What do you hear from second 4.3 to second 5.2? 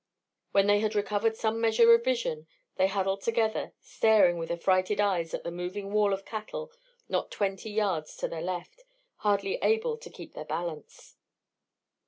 with affrighted